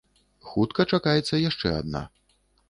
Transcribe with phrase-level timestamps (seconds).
[0.51, 2.03] Хутка чакаецца яшчэ адна.